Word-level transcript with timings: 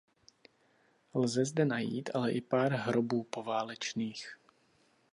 Lze 1.15 1.45
zde 1.45 1.65
najít 1.65 2.09
ale 2.13 2.31
i 2.31 2.41
pár 2.41 2.71
hrobů 2.71 3.23
poválečných. 3.23 4.37